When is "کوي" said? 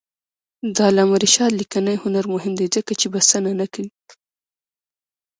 3.73-3.91